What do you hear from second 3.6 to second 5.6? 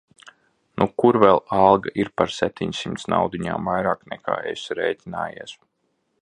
vairāk nekā esi rēķinājies.